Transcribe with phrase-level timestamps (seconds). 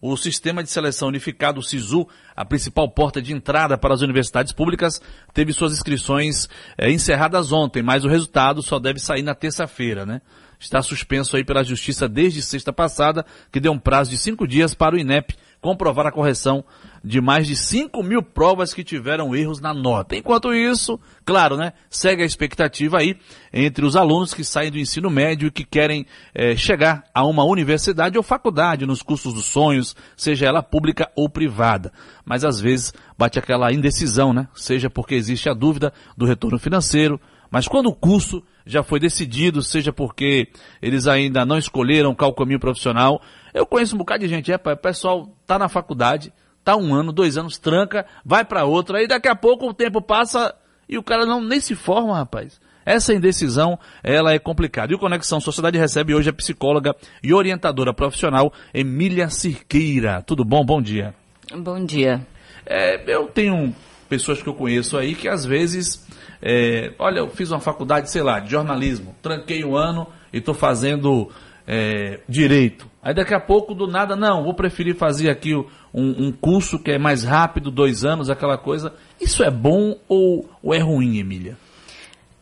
[0.00, 4.52] o Sistema de Seleção Unificado, o SISU, a principal porta de entrada para as universidades
[4.52, 5.00] públicas,
[5.34, 10.20] teve suas inscrições é, encerradas ontem, mas o resultado só deve sair na terça-feira, né?
[10.60, 14.74] Está suspenso aí pela Justiça desde sexta passada, que deu um prazo de cinco dias
[14.74, 16.64] para o INEP comprovar a correção
[17.02, 20.16] de mais de 5 mil provas que tiveram erros na nota.
[20.16, 23.16] Enquanto isso, claro, né, segue a expectativa aí
[23.52, 27.44] entre os alunos que saem do ensino médio e que querem é, chegar a uma
[27.44, 31.92] universidade ou faculdade nos cursos dos sonhos, seja ela pública ou privada.
[32.24, 34.48] Mas às vezes bate aquela indecisão, né?
[34.54, 37.20] Seja porque existe a dúvida do retorno financeiro,
[37.50, 40.48] mas quando o curso já foi decidido, seja porque
[40.82, 43.20] eles ainda não escolheram qual caminho profissional,
[43.54, 46.32] eu conheço um bocado de gente, é, o pessoal tá na faculdade,
[46.64, 50.02] tá um ano, dois anos, tranca, vai para outro, aí daqui a pouco o tempo
[50.02, 50.54] passa
[50.88, 52.60] e o cara não nem se forma, rapaz.
[52.84, 54.90] Essa indecisão, ela é complicada.
[54.90, 60.22] E o Conexão Sociedade recebe hoje a psicóloga e orientadora profissional Emília Cirqueira.
[60.22, 60.64] Tudo bom?
[60.64, 61.14] Bom dia.
[61.54, 62.26] Bom dia.
[62.64, 63.74] É, eu tenho
[64.08, 66.02] pessoas que eu conheço aí que às vezes,
[66.42, 70.54] é, olha, eu fiz uma faculdade, sei lá, de jornalismo, tranquei um ano e estou
[70.54, 71.30] fazendo
[71.66, 72.86] é, direito.
[73.02, 76.92] Aí daqui a pouco, do nada, não, vou preferir fazer aqui um, um curso que
[76.92, 78.92] é mais rápido, dois anos, aquela coisa.
[79.20, 81.56] Isso é bom ou, ou é ruim, Emília?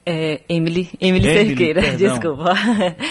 [0.09, 1.99] É, Emily, Emily, Emily Cerqueira, perdão.
[2.09, 2.55] desculpa.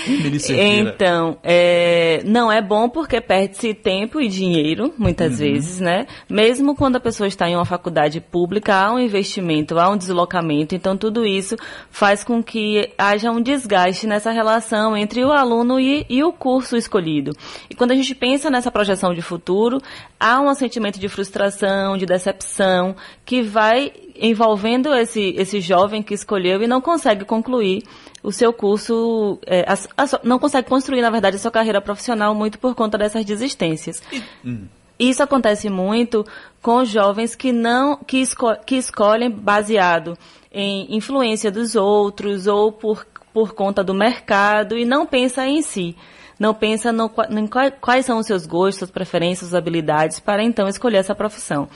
[0.07, 0.89] Emily Cerqueira.
[0.89, 5.37] Então, é, não é bom porque perde-se tempo e dinheiro, muitas uhum.
[5.39, 6.07] vezes, né?
[6.29, 10.73] Mesmo quando a pessoa está em uma faculdade pública, há um investimento, há um deslocamento,
[10.73, 11.57] então tudo isso
[11.89, 16.77] faz com que haja um desgaste nessa relação entre o aluno e, e o curso
[16.77, 17.33] escolhido.
[17.69, 19.81] E quando a gente pensa nessa projeção de futuro,
[20.17, 26.61] há um sentimento de frustração, de decepção, que vai envolvendo esse, esse jovem que escolheu
[26.61, 27.83] e não consegue concluir
[28.23, 32.33] o seu curso, é, a, a, não consegue construir, na verdade, a sua carreira profissional
[32.33, 34.01] muito por conta dessas desistências.
[34.43, 34.65] Hum.
[34.97, 36.25] Isso acontece muito
[36.61, 40.17] com jovens que não que, esco, que escolhem baseado
[40.51, 45.95] em influência dos outros ou por, por conta do mercado e não pensa em si
[46.39, 47.47] não pensa no, em
[47.79, 51.67] quais são os seus gostos, suas preferências, suas habilidades, para então escolher essa profissão.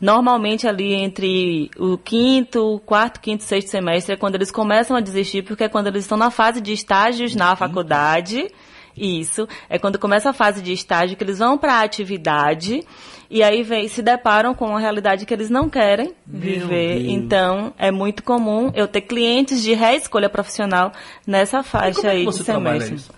[0.00, 5.42] Normalmente ali entre o quinto, quarto, quinto, sexto semestre é quando eles começam a desistir,
[5.42, 8.50] porque é quando eles estão na fase de estágios na faculdade.
[8.96, 12.84] Isso, é quando começa a fase de estágio que eles vão para a atividade
[13.30, 17.08] e aí vem, se deparam com uma realidade que eles não querem viver.
[17.08, 20.92] Então, é muito comum eu ter clientes de reescolha profissional
[21.26, 23.17] nessa faixa aí de semestre.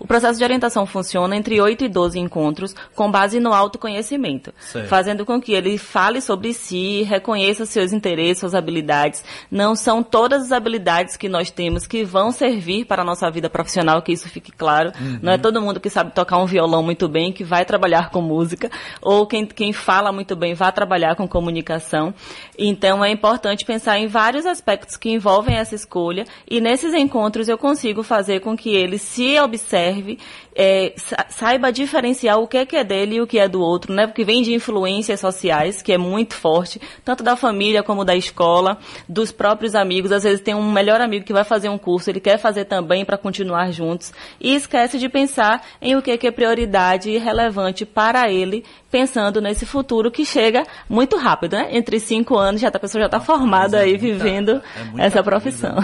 [0.00, 4.88] O processo de orientação funciona entre 8 e 12 encontros com base no autoconhecimento, certo.
[4.88, 9.22] fazendo com que ele fale sobre si, reconheça seus interesses, suas habilidades.
[9.50, 13.50] Não são todas as habilidades que nós temos que vão servir para a nossa vida
[13.50, 14.90] profissional, que isso fique claro.
[14.98, 15.18] Uhum.
[15.20, 18.22] Não é todo mundo que sabe tocar um violão muito bem que vai trabalhar com
[18.22, 18.70] música,
[19.02, 22.14] ou quem, quem fala muito bem vai trabalhar com comunicação.
[22.58, 27.58] Então é importante pensar em vários aspectos que envolvem essa escolha e nesses encontros eu
[27.58, 30.16] consigo fazer com que ele se observe serve,
[30.54, 30.94] é,
[31.28, 34.06] saiba diferenciar o que é, que é dele e o que é do outro, né?
[34.06, 38.78] Porque vem de influências sociais, que é muito forte, tanto da família como da escola,
[39.08, 40.12] dos próprios amigos.
[40.12, 43.04] Às vezes tem um melhor amigo que vai fazer um curso, ele quer fazer também
[43.04, 47.18] para continuar juntos, e esquece de pensar em o que é, que é prioridade e
[47.18, 51.68] relevante para ele, pensando nesse futuro que chega muito rápido, né?
[51.72, 54.62] Entre cinco anos já a pessoa já está formada é aí muita, vivendo
[54.96, 55.76] é essa profissão.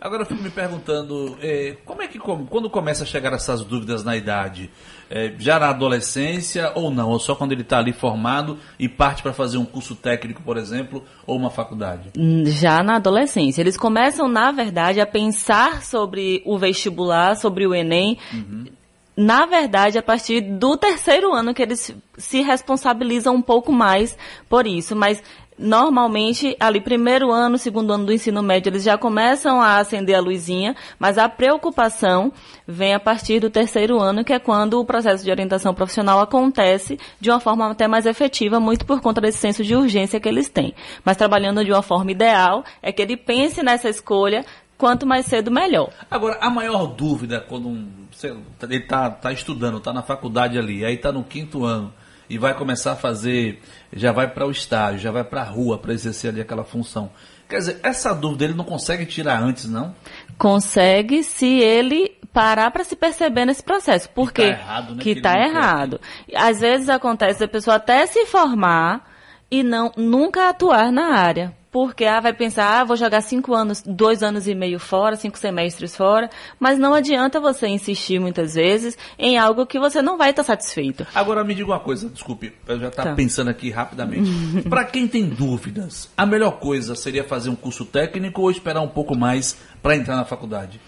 [0.00, 3.64] Agora eu fico me perguntando, eh, como é que quando começa a chegar essa essas
[3.64, 4.70] dúvidas na idade?
[5.10, 7.10] É, já na adolescência ou não?
[7.10, 10.56] Ou só quando ele está ali formado e parte para fazer um curso técnico, por
[10.56, 12.10] exemplo, ou uma faculdade?
[12.16, 13.60] Hum, já na adolescência.
[13.60, 18.16] Eles começam, na verdade, a pensar sobre o vestibular, sobre o Enem.
[18.32, 18.64] Uhum
[19.16, 24.16] na verdade, a partir do terceiro ano que eles se responsabilizam um pouco mais
[24.48, 24.96] por isso.
[24.96, 25.22] Mas
[25.58, 30.20] normalmente, ali primeiro ano, segundo ano do ensino médio, eles já começam a acender a
[30.20, 32.32] luzinha, mas a preocupação
[32.66, 36.98] vem a partir do terceiro ano, que é quando o processo de orientação profissional acontece
[37.20, 40.48] de uma forma até mais efetiva, muito por conta desse senso de urgência que eles
[40.48, 40.74] têm.
[41.04, 44.44] Mas trabalhando de uma forma ideal, é que ele pense nessa escolha
[44.82, 45.90] quanto mais cedo, melhor.
[46.10, 47.88] Agora, a maior dúvida quando um,
[48.64, 51.94] ele está tá estudando, está na faculdade ali, aí está no quinto ano,
[52.32, 53.60] e vai começar a fazer,
[53.92, 57.10] já vai para o estágio, já vai para a rua para exercer ali aquela função.
[57.46, 59.94] Quer dizer, essa dúvida ele não consegue tirar antes, não?
[60.38, 64.08] Consegue se ele parar para se perceber nesse processo.
[64.08, 64.44] Por quê?
[64.44, 65.02] Que tá errado, né?
[65.02, 66.00] Que está errado.
[66.34, 69.12] Às vezes acontece a pessoa até se formar
[69.50, 71.54] e não nunca atuar na área.
[71.72, 75.38] Porque ah, vai pensar, ah, vou jogar cinco anos, dois anos e meio fora, cinco
[75.38, 76.28] semestres fora,
[76.60, 81.06] mas não adianta você insistir muitas vezes em algo que você não vai estar satisfeito.
[81.14, 83.14] Agora me diga uma coisa, desculpe, eu já estava tá.
[83.16, 84.30] pensando aqui rapidamente.
[84.68, 88.88] para quem tem dúvidas, a melhor coisa seria fazer um curso técnico ou esperar um
[88.88, 90.78] pouco mais para entrar na faculdade?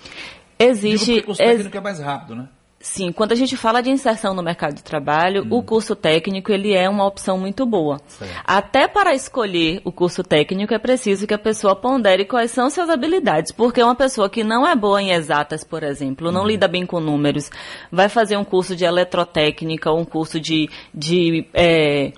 [0.59, 1.07] Existe.
[1.07, 1.77] Digo o curso técnico ex...
[1.77, 2.49] é mais rápido, né?
[2.85, 5.57] Sim, quando a gente fala de inserção no mercado de trabalho, hum.
[5.57, 7.99] o curso técnico ele é uma opção muito boa.
[8.07, 8.43] Certo.
[8.45, 12.91] Até para escolher o curso técnico é preciso que a pessoa pondere quais são suas
[12.91, 16.47] habilidades, porque uma pessoa que não é boa em exatas, por exemplo, não hum.
[16.47, 17.51] lida bem com números,
[17.91, 22.13] vai fazer um curso de eletrotécnica ou um curso de, de é,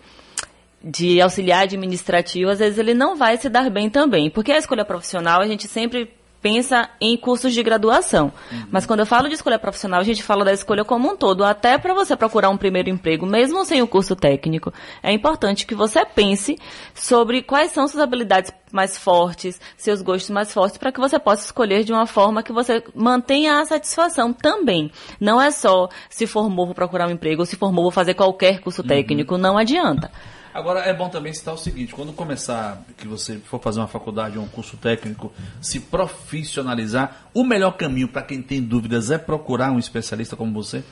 [0.83, 4.31] de auxiliar administrativo, às vezes ele não vai se dar bem também.
[4.31, 6.11] Porque a escolha profissional, a gente sempre
[6.47, 8.33] pensa em cursos de graduação.
[8.53, 8.67] Uhum.
[8.71, 11.43] Mas quando eu falo de escolha profissional, a gente fala da escolha como um todo.
[11.43, 14.73] Até para você procurar um primeiro emprego, mesmo sem o curso técnico,
[15.03, 16.57] é importante que você pense
[16.95, 21.47] sobre quais são suas habilidades mais fortes, seus gostos mais fortes, para que você possa
[21.47, 24.93] escolher de uma forma que você mantenha a satisfação também.
[25.21, 28.61] Não é só se formou para procurar um emprego, ou se formou para fazer qualquer
[28.61, 28.89] curso uhum.
[28.89, 30.13] técnico, não adianta.
[30.57, 34.39] Agora é bom também citar o seguinte, quando começar, que você for fazer uma faculdade
[34.39, 35.31] ou um curso técnico,
[35.61, 40.83] se profissionalizar, o melhor caminho para quem tem dúvidas é procurar um especialista como você?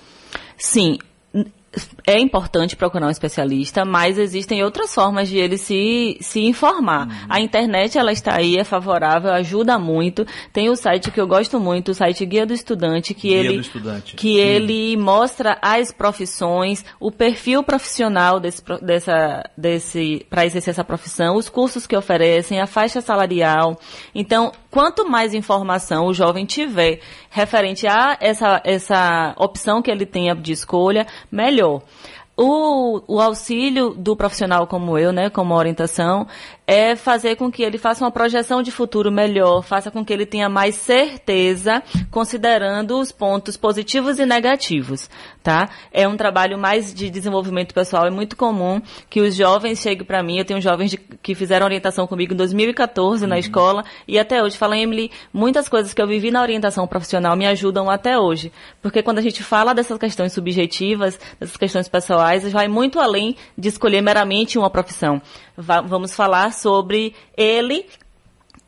[0.59, 0.99] Sim,
[2.07, 7.09] é importante procurar um especialista, mas existem outras formas de ele se, se informar.
[7.09, 7.15] Uhum.
[7.29, 10.27] A internet, ela está aí, é favorável, ajuda muito.
[10.53, 13.57] Tem o site que eu gosto muito, o site Guia do Estudante, que Guia ele,
[13.57, 14.17] Estudante.
[14.17, 21.37] Que ele mostra as profissões, o perfil profissional desse, dessa, desse, para exercer essa profissão,
[21.37, 23.79] os cursos que oferecem, a faixa salarial.
[24.15, 27.01] Então, quanto mais informação o jovem tiver
[27.35, 31.83] referente a essa, essa opção que ele tenha de escolha, melhor.
[32.37, 36.29] O, o auxílio do profissional como eu, né, como orientação,
[36.67, 40.25] é fazer com que ele faça uma projeção de futuro melhor, faça com que ele
[40.25, 45.11] tenha mais certeza, considerando os pontos positivos e negativos,
[45.43, 45.69] tá?
[45.93, 48.07] É um trabalho mais de desenvolvimento pessoal.
[48.07, 48.81] É muito comum
[49.11, 50.39] que os jovens cheguem para mim.
[50.39, 53.29] Eu tenho jovens de, que fizeram orientação comigo em 2014 uhum.
[53.29, 57.37] na escola e até hoje falam, Emily, muitas coisas que eu vivi na orientação profissional
[57.37, 58.51] me ajudam até hoje,
[58.81, 63.69] porque quando a gente fala dessas questões subjetivas, dessas questões pessoais, vai muito além de
[63.69, 65.21] escolher meramente uma profissão.
[65.57, 67.87] Va vamos falar sobre ele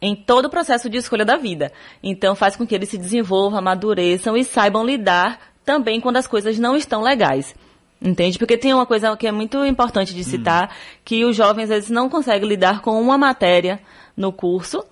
[0.00, 1.72] em todo o processo de escolha da vida.
[2.02, 6.58] Então faz com que eles se desenvolvam, amadureçam e saibam lidar também quando as coisas
[6.58, 7.54] não estão legais.
[8.00, 8.38] Entende?
[8.38, 10.98] Porque tem uma coisa que é muito importante de citar, hum.
[11.04, 13.80] que os jovens às vezes não conseguem lidar com uma matéria
[14.16, 14.84] no curso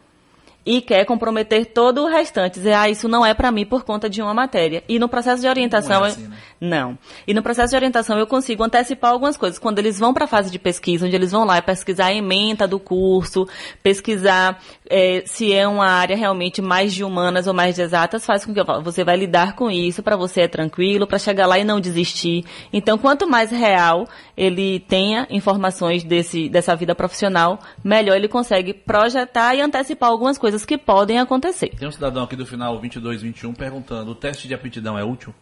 [0.66, 4.08] e quer comprometer todo o restante, dizer, ah, isso não é para mim por conta
[4.08, 4.82] de uma matéria.
[4.88, 6.36] E no processo de orientação, não, é assim, né?
[6.60, 6.98] não.
[7.26, 9.58] E no processo de orientação eu consigo antecipar algumas coisas.
[9.58, 12.66] Quando eles vão para a fase de pesquisa, onde eles vão lá pesquisar a ementa
[12.66, 13.46] do curso,
[13.82, 14.58] pesquisar
[14.88, 18.54] é, se é uma área realmente mais de humanas ou mais de exatas, faz com
[18.54, 21.78] que você vai lidar com isso, para você é tranquilo, para chegar lá e não
[21.80, 22.44] desistir.
[22.72, 29.54] Então, quanto mais real ele tenha informações desse, dessa vida profissional, melhor ele consegue projetar
[29.54, 31.70] e antecipar algumas coisas que podem acontecer.
[31.78, 35.34] Tem um cidadão aqui do final 2221 perguntando: o teste de aptidão é útil?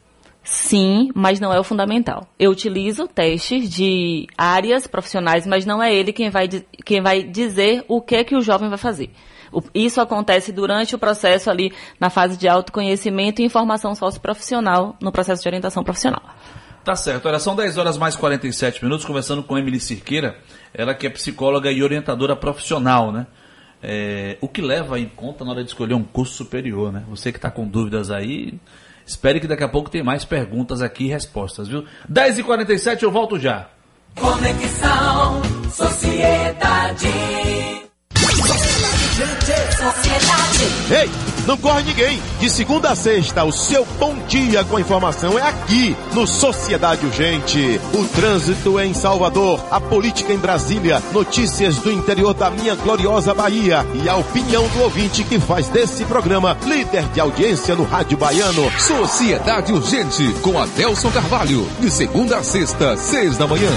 [0.44, 2.27] Sim, mas não é o fundamental.
[2.37, 6.49] Eu utilizo testes de áreas profissionais, mas não é ele quem vai,
[6.85, 9.11] quem vai dizer o que é que o jovem vai fazer.
[9.75, 15.43] Isso acontece durante o processo ali, na fase de autoconhecimento e informação socioprofissional, no processo
[15.43, 16.23] de orientação profissional.
[16.84, 17.26] Tá certo.
[17.26, 20.37] Olha, são 10 horas mais 47 minutos, conversando com Emily Cirqueira,
[20.75, 23.27] ela que é psicóloga e orientadora profissional, né?
[23.82, 27.03] é, o que leva em conta na hora de escolher um curso superior, né?
[27.08, 28.55] Você que está com dúvidas aí,
[29.05, 31.84] espere que daqui a pouco tem mais perguntas aqui e respostas, viu?
[32.10, 33.69] 10h47 eu volto já.
[34.15, 37.08] Conexão Sociedade.
[39.72, 40.65] Sociedade.
[40.91, 41.31] Ei!
[41.46, 42.20] Não corre ninguém.
[42.39, 47.81] De segunda a sexta, o seu bom dia com informação é aqui no Sociedade Urgente.
[47.93, 53.84] O trânsito em Salvador, a política em Brasília, notícias do interior da minha gloriosa Bahia
[54.03, 58.70] e a opinião do ouvinte que faz desse programa líder de audiência no rádio baiano.
[58.79, 63.70] Sociedade Urgente com Adelson Carvalho, de segunda a sexta, seis da manhã.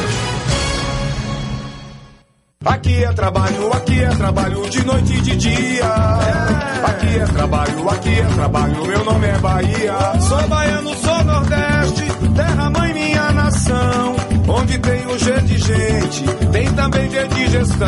[2.66, 5.86] Aqui é trabalho, aqui é trabalho de noite e de dia.
[6.84, 9.94] Aqui é trabalho, aqui é trabalho, meu nome é Bahia.
[10.20, 12.06] Sou baiano, sou nordeste,
[12.36, 14.16] terra mãe minha nação.
[14.48, 17.88] Onde tem o G de gente, tem também G de gestão.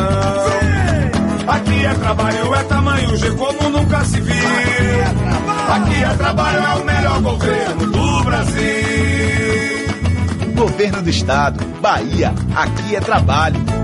[1.48, 4.36] Aqui é trabalho, é tamanho G como nunca se viu.
[5.74, 8.68] Aqui é trabalho, é o melhor governo do Brasil.
[10.56, 13.77] Governo do Estado, Bahia, aqui é trabalho.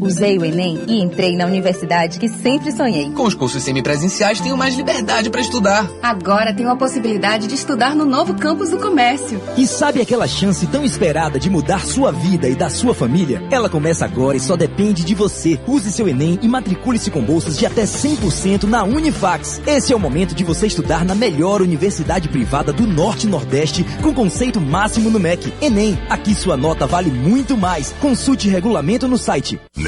[0.00, 3.10] Usei o Enem e entrei na universidade que sempre sonhei.
[3.10, 5.86] Com os cursos semipresenciais, tenho mais liberdade para estudar.
[6.02, 9.38] Agora tenho a possibilidade de estudar no novo campus do comércio.
[9.58, 13.42] E sabe aquela chance tão esperada de mudar sua vida e da sua família?
[13.50, 15.60] Ela começa agora e só depende de você.
[15.66, 19.60] Use seu Enem e matricule-se com bolsas de até 100% na Unifax.
[19.66, 23.84] Esse é o momento de você estudar na melhor universidade privada do Norte e Nordeste
[24.02, 25.52] com conceito máximo no MEC.
[25.60, 27.94] Enem, aqui sua nota vale muito mais.
[28.00, 29.60] Consulte regulamento no site.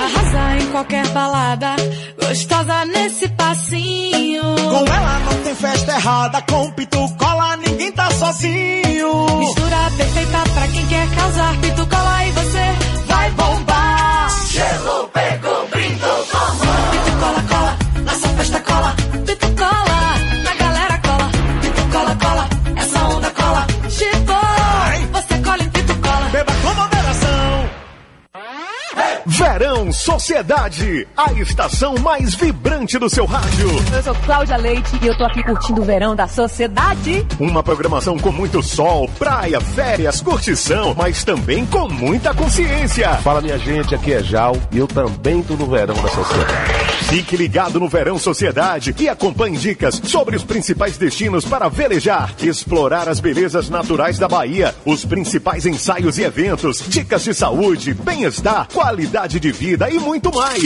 [0.02, 1.76] Arrasar em qualquer balada,
[2.20, 4.42] gostosa nesse passinho.
[4.42, 8.91] Com ela não tem festa errada, com pitucola ninguém tá sozinho.
[9.40, 14.30] Mistura perfeita pra quem quer causar, pitucola e você vai bombar.
[14.48, 15.68] Gelo pegou,
[29.62, 33.70] Verão Sociedade, a estação mais vibrante do seu rádio.
[33.96, 37.28] Eu sou Cláudia Leite e eu tô aqui curtindo o verão da sociedade.
[37.40, 43.14] Uma programação com muito sol, praia, férias, curtição, mas também com muita consciência.
[43.18, 46.92] Fala minha gente, aqui é Jal e eu também tô no verão da sociedade.
[47.12, 53.10] Fique ligado no Verão Sociedade e acompanhe dicas sobre os principais destinos para velejar, explorar
[53.10, 59.42] as belezas naturais da Bahia, os principais ensaios e eventos, dicas de saúde, bem-estar, qualidade
[59.42, 60.62] de vida e muito mais.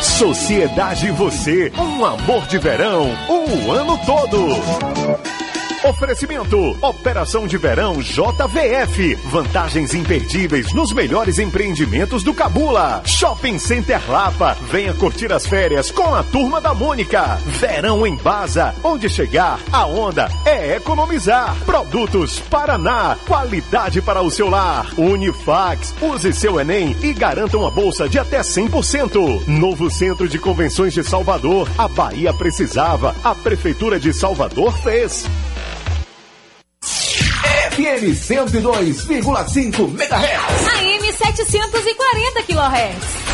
[0.00, 5.47] Sociedade você, um amor de verão, o ano todo.
[5.84, 9.14] Oferecimento: Operação de Verão JVF.
[9.26, 13.02] Vantagens imperdíveis nos melhores empreendimentos do Cabula.
[13.04, 14.56] Shopping Center Lapa.
[14.70, 17.36] Venha curtir as férias com a turma da Mônica.
[17.46, 18.74] Verão em Baza.
[18.82, 21.56] Onde chegar, a onda é economizar.
[21.64, 23.16] Produtos Paraná.
[23.26, 24.88] Qualidade para o seu lar.
[24.98, 25.94] Unifax.
[26.00, 29.46] Use seu Enem e garanta uma bolsa de até 100%.
[29.46, 31.68] Novo Centro de Convenções de Salvador.
[31.78, 33.14] A Bahia precisava.
[33.22, 35.24] A Prefeitura de Salvador fez.
[37.88, 40.68] FM 102,5 MHz.
[40.74, 43.28] AM 740 kHz.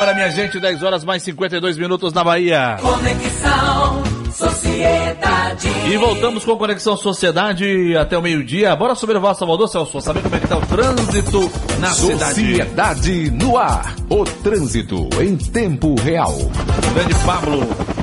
[0.00, 2.76] Olha minha gente, 10 horas mais 52 minutos na Bahia.
[2.80, 5.68] Conexão Sociedade.
[5.90, 8.76] E voltamos com Conexão Sociedade até o meio-dia.
[8.76, 12.34] Bora subir o Voz Salvador, Celso, saber como é que tá o trânsito na cidade.
[12.34, 13.96] Sociedade no ar.
[14.08, 16.36] O trânsito em tempo real.
[16.94, 17.97] Grande Pablo.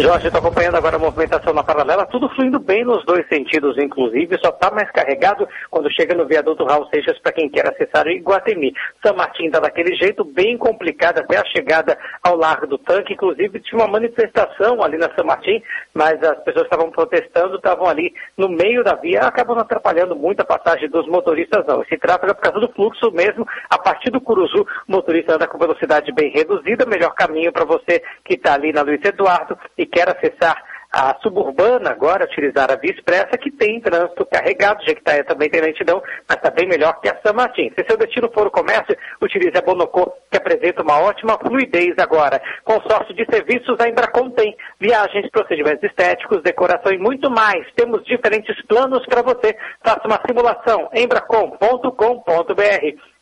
[0.00, 4.38] Jorge, estou acompanhando agora a movimentação na paralela, tudo fluindo bem nos dois sentidos, inclusive,
[4.42, 8.10] só está mais carregado quando chega no viaduto Raul Seixas para quem quer acessar o
[8.10, 8.72] Iguatemi.
[9.04, 13.60] São Martin está daquele jeito bem complicado até a chegada ao Largo do Tanque, inclusive
[13.60, 18.48] tinha uma manifestação ali na São Martin, mas as pessoas estavam protestando, estavam ali no
[18.48, 21.82] meio da via, acabam atrapalhando muito a passagem dos motoristas não.
[21.82, 25.46] Esse tráfego é por causa do fluxo mesmo, a partir do Curuzu, o motorista anda
[25.46, 29.89] com velocidade bem reduzida, melhor caminho para você que está ali na Luiz Eduardo e
[29.90, 30.56] quer acessar
[30.92, 36.02] a suburbana agora, utilizar a Via Expressa, que tem trânsito carregado, Jequitaia também tem lentidão,
[36.28, 37.70] mas está bem melhor que a São Martin.
[37.78, 42.42] Se seu destino for o comércio, utilize a Bonocô, que apresenta uma ótima fluidez agora.
[42.64, 47.64] Consórcio de serviços a Embracon tem viagens, procedimentos estéticos, decoração e muito mais.
[47.76, 49.56] Temos diferentes planos para você.
[49.84, 51.90] Faça uma simulação, embracon.com.br.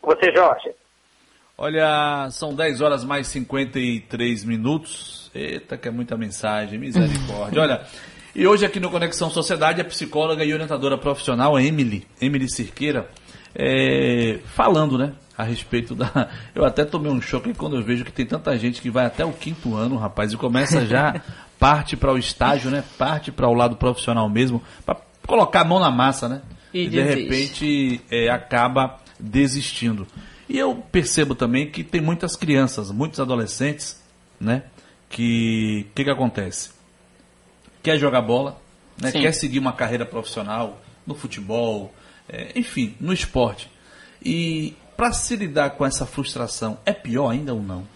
[0.02, 0.74] Você, Jorge.
[1.60, 5.28] Olha, são 10 horas mais 53 minutos.
[5.34, 7.58] Eita, que é muita mensagem, misericórdia.
[7.60, 7.82] Olha,
[8.32, 13.10] e hoje aqui no Conexão Sociedade, a psicóloga e orientadora profissional Emily, Emily Cirqueira,
[13.56, 16.30] é, falando, né, a respeito da...
[16.54, 19.24] Eu até tomei um choque quando eu vejo que tem tanta gente que vai até
[19.24, 21.20] o quinto ano, rapaz, e começa já,
[21.58, 24.96] parte para o estágio, né, parte para o lado profissional mesmo, para
[25.26, 26.40] colocar a mão na massa, né?
[26.72, 27.22] E de desiste.
[27.22, 30.06] repente é, acaba desistindo.
[30.48, 34.02] E eu percebo também que tem muitas crianças, muitos adolescentes,
[34.40, 34.64] né?
[35.10, 36.70] Que o que, que acontece?
[37.82, 38.60] Quer jogar bola,
[39.00, 39.12] né?
[39.12, 41.92] Quer seguir uma carreira profissional no futebol,
[42.28, 43.70] é, enfim, no esporte.
[44.24, 47.86] E para se lidar com essa frustração, é pior ainda ou não?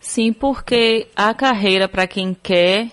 [0.00, 2.90] Sim, porque a carreira para quem quer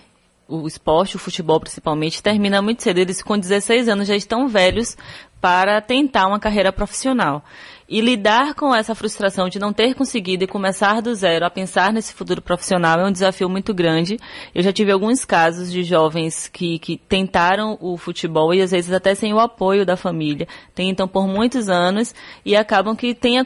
[0.48, 2.98] o esporte, o futebol principalmente, termina muito cedo.
[2.98, 4.96] Eles com 16 anos já estão velhos
[5.40, 7.44] para tentar uma carreira profissional.
[7.92, 11.92] E lidar com essa frustração de não ter conseguido e começar do zero a pensar
[11.92, 14.18] nesse futuro profissional é um desafio muito grande.
[14.54, 18.94] Eu já tive alguns casos de jovens que, que tentaram o futebol e às vezes
[18.94, 20.48] até sem o apoio da família.
[20.74, 22.14] Tentam por muitos anos
[22.46, 23.44] e acabam que tem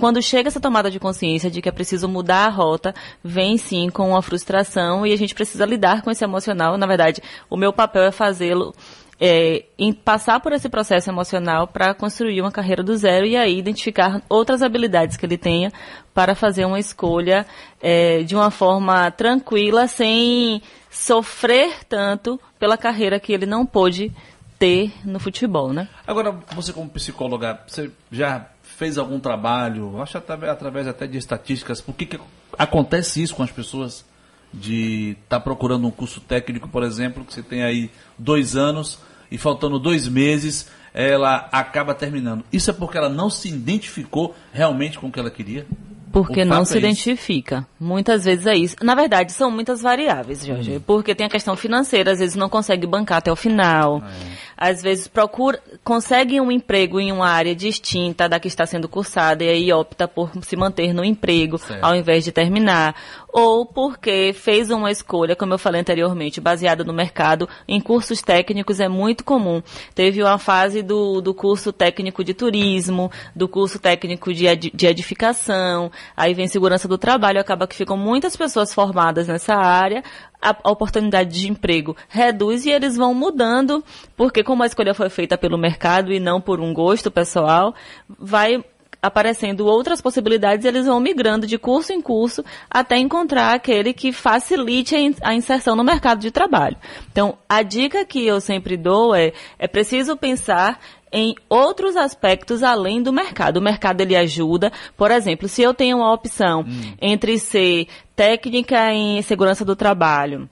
[0.00, 3.88] quando chega essa tomada de consciência de que é preciso mudar a rota, vem sim
[3.88, 6.76] com uma frustração e a gente precisa lidar com esse emocional.
[6.76, 8.74] Na verdade, o meu papel é fazê-lo
[9.20, 13.58] é, em passar por esse processo emocional para construir uma carreira do zero e aí
[13.58, 15.70] identificar outras habilidades que ele tenha
[16.14, 17.46] para fazer uma escolha
[17.82, 24.10] é, de uma forma tranquila, sem sofrer tanto pela carreira que ele não pôde
[24.58, 25.88] ter no futebol, né?
[26.06, 31.80] Agora, você como psicóloga, você já fez algum trabalho, acho até através até de estatísticas,
[31.82, 32.20] por que, que
[32.58, 34.04] acontece isso com as pessoas
[34.52, 38.98] de estar procurando um curso técnico, por exemplo, que você tem aí dois anos
[39.30, 42.44] e faltando dois meses ela acaba terminando.
[42.52, 45.66] Isso é porque ela não se identificou realmente com o que ela queria?
[46.12, 47.66] Porque não se é identifica.
[47.78, 48.76] Muitas vezes é isso.
[48.82, 50.76] Na verdade, são muitas variáveis, Jorge.
[50.76, 50.82] Hum.
[50.84, 54.02] Porque tem a questão financeira, às vezes não consegue bancar até o final.
[54.02, 54.50] É.
[54.56, 59.44] Às vezes procura, consegue um emprego em uma área distinta da que está sendo cursada
[59.44, 61.82] e aí opta por se manter no emprego Certo.
[61.82, 62.94] ao invés de terminar.
[63.32, 67.48] Ou porque fez uma escolha, como eu falei anteriormente, baseada no mercado.
[67.68, 69.62] Em cursos técnicos é muito comum.
[69.94, 74.86] Teve uma fase do, do curso técnico de turismo, do curso técnico de, edi- de
[74.86, 80.02] edificação, aí vem segurança do trabalho, acaba que ficam muitas pessoas formadas nessa área,
[80.42, 83.84] a oportunidade de emprego reduz e eles vão mudando,
[84.16, 87.74] porque como a escolha foi feita pelo mercado e não por um gosto pessoal,
[88.18, 88.64] vai
[89.02, 94.94] aparecendo outras possibilidades, eles vão migrando de curso em curso até encontrar aquele que facilite
[94.94, 96.76] a in- a inserção no mercado de trabalho.
[97.10, 100.78] Então, a dica que eu sempre dou é, é preciso pensar
[101.12, 103.56] em outros aspectos além do mercado.
[103.56, 106.64] O mercado ele ajuda, por exemplo, se eu tenho uma opção
[107.00, 110.48] entre ser técnica em segurança do trabalho,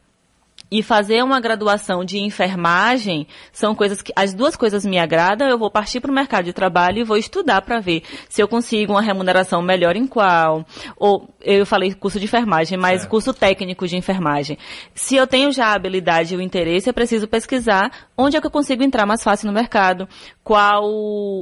[0.71, 5.59] e fazer uma graduação de enfermagem são coisas que as duas coisas me agradam, eu
[5.59, 8.93] vou partir para o mercado de trabalho e vou estudar para ver se eu consigo
[8.93, 10.65] uma remuneração melhor em qual.
[10.97, 14.59] Ou eu falei curso de enfermagem, mas curso técnico de enfermagem.
[14.95, 18.47] Se eu tenho já a habilidade e o interesse, eu preciso pesquisar onde é que
[18.47, 20.09] eu consigo entrar mais fácil no mercado,
[20.43, 20.85] qual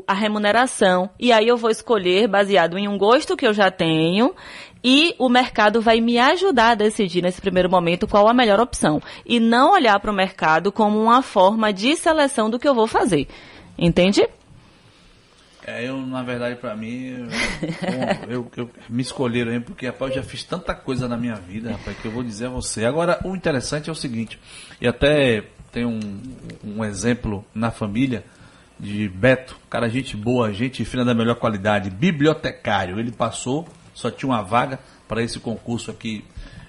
[0.07, 4.35] a remuneração, e aí eu vou escolher baseado em um gosto que eu já tenho
[4.83, 9.01] e o mercado vai me ajudar a decidir nesse primeiro momento qual a melhor opção.
[9.25, 12.87] E não olhar para o mercado como uma forma de seleção do que eu vou
[12.87, 13.27] fazer.
[13.79, 14.27] Entende?
[15.67, 17.27] É, eu, na verdade, pra mim,
[18.29, 21.35] eu, eu- eu- me escolheram aí, porque, rapaz, eu já fiz tanta coisa na minha
[21.35, 22.85] vida, rapaz, que eu vou dizer a você.
[22.85, 24.39] Agora, o interessante é o seguinte,
[24.81, 26.23] e até tem um,
[26.65, 28.25] um exemplo na família
[28.79, 33.01] de Beto, cara, gente boa, gente fina da melhor qualidade, bibliotecário.
[33.01, 34.79] Ele passou, só tinha uma vaga
[35.09, 36.23] para esse concurso aqui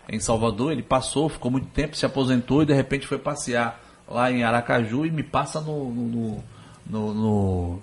[0.10, 4.32] em Salvador, ele passou, ficou muito tempo, se aposentou e de repente foi passear lá
[4.32, 6.44] em Aracaju e me passa no- no-
[6.90, 7.82] no- no-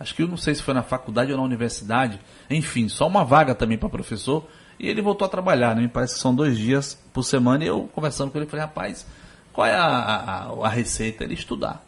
[0.00, 2.18] acho que eu não sei se foi na faculdade ou na universidade,
[2.50, 4.44] enfim, só uma vaga também para professor,
[4.80, 5.82] e ele voltou a trabalhar, né?
[5.82, 9.06] Me parece que são dois dias por semana, e eu conversando com ele, falei, rapaz,
[9.52, 11.22] qual é a, a, a receita?
[11.22, 11.84] Ele estudar.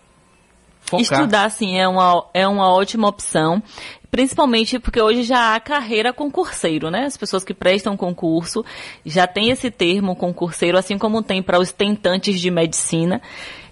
[0.82, 1.02] Focar.
[1.02, 3.60] Estudar, sim, é uma, é uma ótima opção.
[4.14, 7.04] Principalmente porque hoje já há carreira concurseiro, né?
[7.04, 8.64] As pessoas que prestam concurso
[9.04, 13.20] já tem esse termo concurseiro, assim como tem para os tentantes de medicina.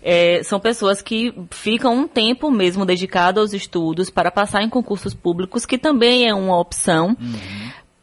[0.02, 5.14] É, são pessoas que ficam um tempo mesmo dedicado aos estudos para passar em concursos
[5.14, 7.16] públicos, que também é uma opção.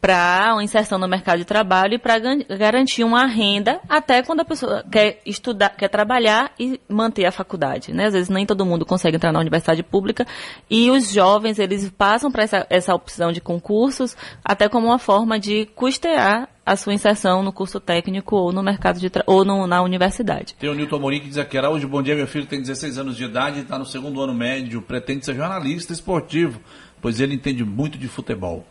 [0.00, 2.18] Para uma inserção no mercado de trabalho e para
[2.56, 7.92] garantir uma renda até quando a pessoa quer estudar, quer trabalhar e manter a faculdade,
[7.92, 8.06] né?
[8.06, 10.26] Às vezes nem todo mundo consegue entrar na universidade pública
[10.70, 15.38] e os jovens eles passam para essa, essa opção de concursos até como uma forma
[15.38, 19.82] de custear a sua inserção no curso técnico ou no mercado de ou no, na
[19.82, 20.54] universidade.
[20.58, 23.16] Tem o Nilton Amorim que diz aqui, hoje bom dia, meu filho tem 16 anos
[23.16, 26.60] de idade, está no segundo ano médio, pretende ser jornalista esportivo,
[27.02, 28.64] pois ele entende muito de futebol.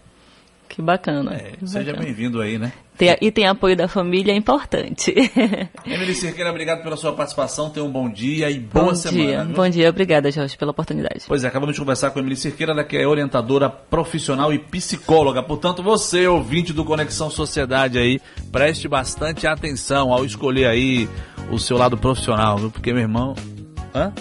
[0.69, 1.33] Que bacana.
[1.33, 2.71] É, que seja bem-vindo aí, né?
[2.95, 5.11] Tem, e tem apoio da família, é importante.
[5.83, 7.69] Emily Cerqueira, obrigado pela sua participação.
[7.71, 9.45] Tenha um bom dia e boa bom semana.
[9.45, 9.55] Dia.
[9.55, 11.23] Bom dia, obrigada, Jorge, pela oportunidade.
[11.27, 14.59] Pois é, acabamos de conversar com a Emily Cerqueira, ela que é orientadora profissional e
[14.59, 15.41] psicóloga.
[15.41, 21.09] Portanto, você, ouvinte do Conexão Sociedade aí, preste bastante atenção ao escolher aí
[21.49, 22.69] o seu lado profissional, viu?
[22.69, 23.33] Porque, meu irmão.
[23.95, 24.13] Hã?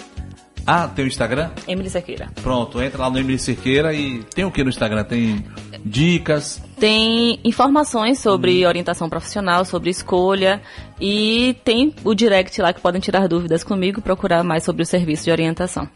[0.71, 1.49] Ah, tem o Instagram?
[1.67, 2.29] Emily Cerqueira.
[2.43, 5.03] Pronto, entra lá no Emily Cerqueira e tem o que no Instagram?
[5.03, 5.43] Tem
[5.83, 6.61] dicas?
[6.79, 8.67] Tem informações sobre hum.
[8.67, 10.61] orientação profissional, sobre escolha
[11.01, 15.23] e tem o direct lá que podem tirar dúvidas comigo, procurar mais sobre o serviço
[15.23, 15.87] de orientação.